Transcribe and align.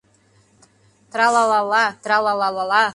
Тра-ла-ла-ла-ла, 1.11 1.85
тра-ла-ла-ла-ла 2.03 2.81